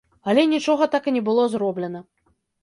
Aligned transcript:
Але 0.31 0.45
нічога 0.53 0.87
так 0.95 1.09
і 1.11 1.13
не 1.19 1.23
было 1.27 1.45
зроблена. 1.57 1.99